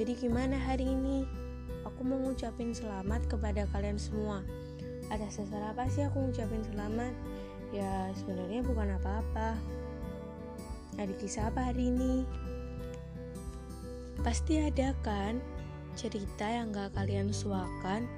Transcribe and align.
Jadi 0.00 0.16
gimana 0.16 0.56
hari 0.56 0.96
ini? 0.96 1.28
Aku 1.84 2.08
mau 2.08 2.16
ngucapin 2.16 2.72
selamat 2.72 3.28
kepada 3.28 3.68
kalian 3.68 4.00
semua. 4.00 4.40
Ada 5.12 5.28
sesuatu 5.28 5.60
apa 5.60 5.84
sih 5.92 6.00
aku 6.00 6.24
ngucapin 6.24 6.64
selamat? 6.72 7.12
Ya 7.68 8.08
sebenarnya 8.16 8.64
bukan 8.64 8.96
apa-apa. 8.96 9.60
Ada 10.96 11.12
kisah 11.20 11.52
apa 11.52 11.68
hari 11.68 11.92
ini? 11.92 12.24
Pasti 14.24 14.56
ada 14.64 14.96
kan 15.04 15.36
cerita 16.00 16.48
yang 16.48 16.72
gak 16.72 16.96
kalian 16.96 17.28
suakan 17.28 18.08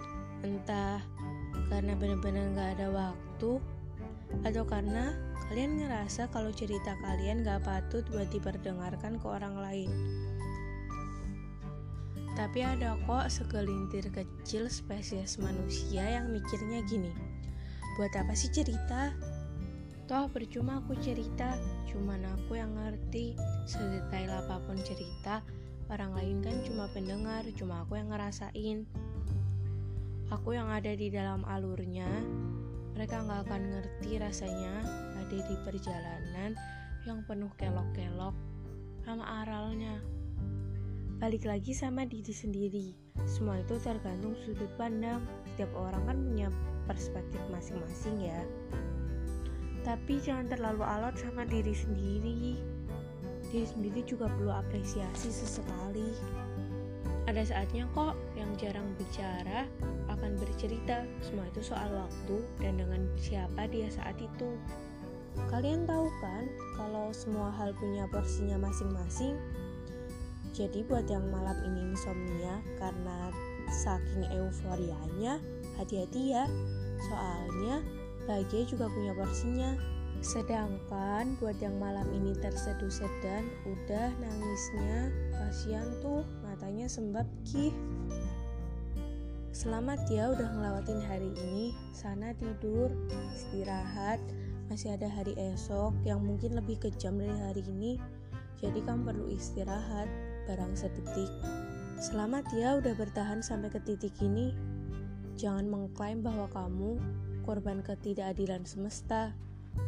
Entah 0.46 1.02
karena 1.66 1.98
benar-benar 1.98 2.46
gak 2.54 2.70
ada 2.78 2.88
waktu 2.94 3.58
Atau 4.46 4.62
karena 4.70 5.18
kalian 5.50 5.82
ngerasa 5.82 6.30
kalau 6.30 6.54
cerita 6.54 6.94
kalian 7.02 7.42
gak 7.42 7.66
patut 7.66 8.06
buat 8.14 8.30
diperdengarkan 8.30 9.18
ke 9.18 9.26
orang 9.26 9.58
lain 9.58 9.90
Tapi 12.32 12.64
ada 12.64 12.96
kok 13.04 13.28
segelintir 13.28 14.08
kecil 14.08 14.72
spesies 14.72 15.36
manusia 15.36 16.00
yang 16.00 16.32
mikirnya 16.32 16.80
gini 16.88 17.12
Buat 18.00 18.16
apa 18.16 18.32
sih 18.32 18.48
cerita? 18.48 19.12
Toh 20.08 20.26
percuma 20.32 20.80
aku 20.80 20.96
cerita, 20.98 21.54
cuman 21.92 22.24
aku 22.36 22.56
yang 22.56 22.72
ngerti 22.72 23.36
sedetail 23.68 24.32
apa 24.32 24.64
pun 24.64 24.80
cerita 24.80 25.44
Orang 25.92 26.16
lain 26.16 26.40
kan 26.40 26.56
cuma 26.64 26.88
pendengar, 26.88 27.44
cuma 27.52 27.84
aku 27.84 28.00
yang 28.00 28.08
ngerasain. 28.08 28.88
Aku 30.32 30.56
yang 30.56 30.72
ada 30.72 30.88
di 30.96 31.12
dalam 31.12 31.44
alurnya, 31.44 32.08
mereka 32.96 33.20
nggak 33.20 33.44
akan 33.44 33.62
ngerti 33.76 34.16
rasanya 34.16 34.80
ada 35.20 35.36
di 35.36 35.56
perjalanan 35.60 36.56
yang 37.04 37.20
penuh 37.28 37.52
kelok-kelok 37.60 38.32
sama 39.04 39.44
aralnya. 39.44 40.00
Balik 41.22 41.46
lagi 41.46 41.70
sama 41.70 42.02
diri 42.02 42.34
sendiri, 42.34 42.98
semua 43.30 43.62
itu 43.62 43.78
tergantung 43.78 44.34
sudut 44.42 44.66
pandang. 44.74 45.22
Setiap 45.54 45.70
orang 45.78 46.02
kan 46.02 46.18
punya 46.18 46.50
perspektif 46.90 47.38
masing-masing 47.46 48.26
ya. 48.26 48.42
Tapi 49.86 50.18
jangan 50.18 50.50
terlalu 50.50 50.82
alot 50.82 51.14
sama 51.14 51.46
diri 51.46 51.70
sendiri 51.70 52.58
diri 53.54 53.68
sendiri 53.70 54.02
juga 54.02 54.26
perlu 54.34 54.50
apresiasi 54.50 55.30
sesekali. 55.30 56.10
Ada 57.30 57.54
saatnya 57.54 57.86
kok 57.94 58.18
yang 58.34 58.50
jarang 58.58 58.90
bicara 58.98 59.70
akan 60.10 60.34
bercerita, 60.42 61.06
semua 61.22 61.46
itu 61.54 61.62
soal 61.62 61.86
waktu 62.02 62.42
dan 62.58 62.82
dengan 62.82 63.06
siapa 63.14 63.70
dia 63.70 63.86
saat 63.94 64.18
itu. 64.18 64.58
Kalian 65.54 65.86
tahu 65.86 66.10
kan 66.18 66.50
kalau 66.74 67.14
semua 67.14 67.54
hal 67.54 67.70
punya 67.78 68.10
porsinya 68.10 68.58
masing-masing? 68.58 69.38
Jadi 70.52 70.84
buat 70.84 71.08
yang 71.08 71.24
malam 71.32 71.56
ini 71.64 71.96
insomnia 71.96 72.60
karena 72.76 73.32
saking 73.72 74.28
euforianya, 74.28 75.40
hati-hati 75.80 76.36
ya. 76.36 76.44
Soalnya 77.08 77.80
bahagia 78.28 78.68
juga 78.68 78.92
punya 78.92 79.16
porsinya. 79.16 79.72
Sedangkan 80.22 81.34
buat 81.42 81.58
yang 81.58 81.80
malam 81.82 82.06
ini 82.14 82.36
terseduh 82.38 82.92
sedan, 82.92 83.48
udah 83.66 84.12
nangisnya, 84.22 85.10
kasihan 85.34 85.88
tuh 85.98 86.22
matanya 86.46 86.86
sembab 86.86 87.26
kih. 87.42 87.74
Selamat 89.50 89.98
ya 90.06 90.30
udah 90.30 90.46
ngelawatin 90.46 91.02
hari 91.02 91.28
ini, 91.34 91.74
sana 91.90 92.32
tidur, 92.38 92.88
istirahat, 93.34 94.22
masih 94.70 94.94
ada 94.94 95.10
hari 95.10 95.34
esok 95.36 95.92
yang 96.06 96.22
mungkin 96.22 96.54
lebih 96.54 96.78
kejam 96.80 97.18
dari 97.18 97.36
hari 97.36 97.62
ini, 97.66 98.00
jadi 98.62 98.78
kamu 98.80 99.12
perlu 99.12 99.26
istirahat, 99.28 100.06
barang 100.46 100.74
sedetik. 100.74 101.30
Selamat 102.02 102.42
ya 102.50 102.82
udah 102.82 102.94
bertahan 102.98 103.40
sampai 103.46 103.70
ke 103.70 103.78
titik 103.82 104.14
ini. 104.18 104.50
Jangan 105.38 105.70
mengklaim 105.70 106.20
bahwa 106.20 106.50
kamu 106.50 106.98
korban 107.46 107.82
ketidakadilan 107.82 108.66
semesta. 108.66 109.34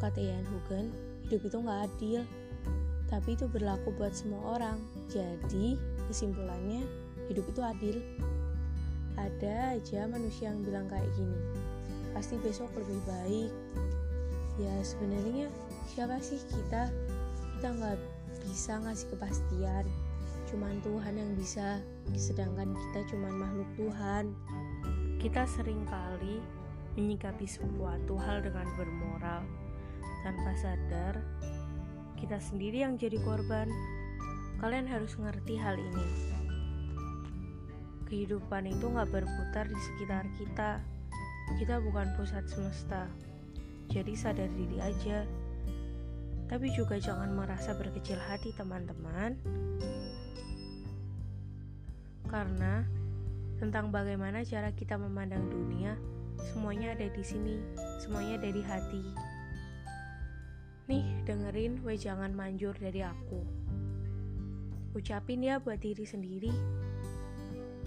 Kata 0.01 0.17
Ian 0.17 0.47
Hugen, 0.49 0.95
hidup 1.27 1.45
itu 1.45 1.57
nggak 1.61 1.81
adil, 1.91 2.23
tapi 3.13 3.37
itu 3.37 3.45
berlaku 3.51 3.93
buat 3.99 4.17
semua 4.17 4.57
orang. 4.57 4.81
Jadi, 5.13 5.77
kesimpulannya, 6.09 6.87
hidup 7.29 7.45
itu 7.51 7.61
adil. 7.61 7.97
Ada 9.15 9.79
aja 9.79 10.09
manusia 10.09 10.51
yang 10.51 10.65
bilang 10.65 10.89
kayak 10.89 11.07
gini, 11.15 11.39
pasti 12.17 12.41
besok 12.41 12.73
lebih 12.75 12.99
baik. 13.07 13.53
Ya 14.59 14.75
sebenarnya 14.83 15.51
siapa 15.93 16.19
sih 16.23 16.41
kita? 16.51 16.91
Kita 17.59 17.69
nggak 17.75 17.99
bisa 18.49 18.81
ngasih 18.83 19.07
kepastian. 19.15 19.87
Cuman 20.55 20.79
Tuhan 20.87 21.19
yang 21.19 21.35
bisa, 21.35 21.83
sedangkan 22.15 22.79
kita 22.79 23.11
cuman 23.11 23.43
makhluk 23.43 23.67
Tuhan. 23.75 24.31
Kita 25.19 25.51
sering 25.51 25.83
kali 25.83 26.39
menyikapi 26.95 27.43
sesuatu 27.43 28.15
hal 28.15 28.39
dengan 28.39 28.63
bermoral, 28.79 29.43
tanpa 30.23 30.55
sadar, 30.55 31.19
kita 32.15 32.39
sendiri 32.39 32.87
yang 32.87 32.95
jadi 32.95 33.19
korban. 33.27 33.67
Kalian 34.63 34.87
harus 34.87 35.19
ngerti 35.19 35.59
hal 35.59 35.75
ini. 35.75 36.07
Kehidupan 38.07 38.71
itu 38.71 38.87
gak 38.95 39.11
berputar 39.11 39.67
di 39.67 39.81
sekitar 39.91 40.23
kita. 40.39 40.79
Kita 41.59 41.83
bukan 41.83 42.15
pusat 42.15 42.47
semesta. 42.47 43.11
Jadi 43.91 44.15
sadar 44.15 44.47
diri 44.55 44.79
aja. 44.79 45.27
Tapi 46.47 46.71
juga 46.79 46.95
jangan 47.03 47.35
merasa 47.35 47.75
berkecil 47.75 48.23
hati 48.23 48.55
teman-teman. 48.55 49.35
Karena 52.35 52.83
tentang 53.63 53.95
bagaimana 53.95 54.43
cara 54.43 54.75
kita 54.75 54.99
memandang 54.99 55.47
dunia, 55.47 55.95
semuanya 56.51 56.99
ada 56.99 57.07
di 57.07 57.23
sini, 57.23 57.63
semuanya 58.03 58.43
ada 58.43 58.51
di 58.51 58.63
hati. 58.67 59.05
Nih, 60.91 61.07
dengerin 61.23 61.79
jangan 61.95 62.35
manjur 62.35 62.75
dari 62.75 63.07
aku. 63.07 63.39
Ucapin 64.99 65.47
ya 65.47 65.63
buat 65.63 65.79
diri 65.79 66.03
sendiri. 66.03 66.51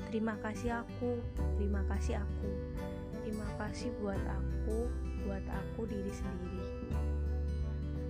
Terima 0.08 0.40
kasih 0.40 0.80
aku, 0.80 1.20
terima 1.60 1.84
kasih 1.92 2.24
aku. 2.24 2.52
Terima 3.28 3.52
kasih 3.60 3.92
buat 4.00 4.24
aku, 4.32 4.88
buat 5.28 5.44
aku 5.44 5.92
diri 5.92 6.14
sendiri. 6.16 6.96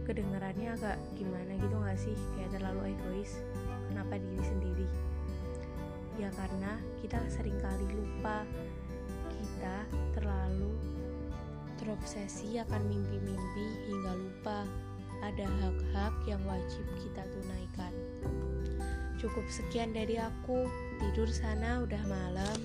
Kedengarannya 0.06 0.70
agak 0.70 1.02
gimana 1.18 1.58
gitu 1.58 1.82
gak 1.82 1.98
sih? 1.98 2.14
Kayak 2.38 2.62
terlalu 2.62 2.94
egois. 2.94 3.42
Kenapa 3.90 4.22
diri 4.22 4.46
sendiri? 4.46 4.67
Ya 6.18 6.34
karena 6.34 6.82
kita 6.98 7.22
sering 7.30 7.62
kali 7.62 7.86
lupa 7.94 8.42
kita 9.38 9.86
terlalu 10.18 10.74
terobsesi 11.78 12.58
akan 12.58 12.82
mimpi-mimpi 12.90 13.68
hingga 13.86 14.14
lupa 14.18 14.66
ada 15.22 15.46
hak-hak 15.46 16.14
yang 16.26 16.42
wajib 16.46 16.86
kita 17.02 17.22
tunaikan. 17.26 17.94
Cukup 19.18 19.46
sekian 19.50 19.94
dari 19.94 20.22
aku. 20.22 20.70
Tidur 21.02 21.30
sana 21.30 21.82
udah 21.86 22.04
malam. 22.06 22.58